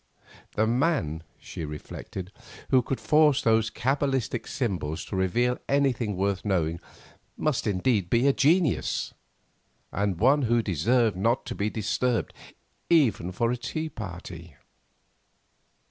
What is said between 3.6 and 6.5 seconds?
cabalistic symbols to reveal anything worth